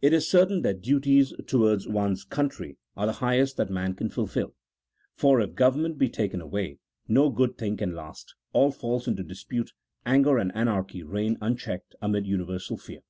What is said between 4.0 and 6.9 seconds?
fulfil; for, if government be taken away,